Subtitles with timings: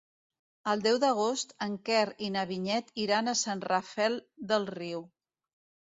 [0.71, 4.19] El deu d'agost en Quer i na Vinyet iran a Sant Rafel
[4.53, 5.05] del Riu.